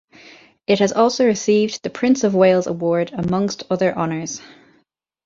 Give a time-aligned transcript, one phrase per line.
[0.65, 4.41] It has also received the Prince of Wales Award, amongst other honours.